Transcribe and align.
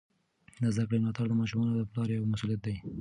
د 0.61 0.63
زده 0.75 0.83
کړې 0.87 0.97
ملاتړ 1.01 1.25
د 1.29 1.33
ماشومانو 1.41 1.73
د 1.75 1.81
پلار 1.91 2.09
یوه 2.11 2.31
مسؤلیت 2.33 2.61
ده. 2.65 2.75